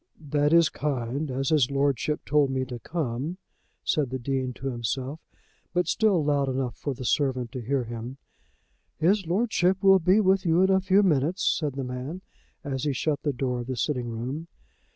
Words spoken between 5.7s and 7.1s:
but still loud enough for the